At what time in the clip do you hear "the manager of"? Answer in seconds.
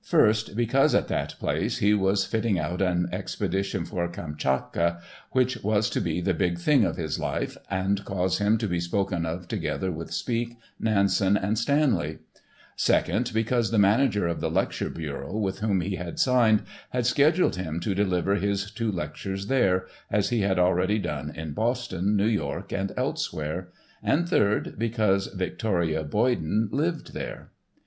13.69-14.41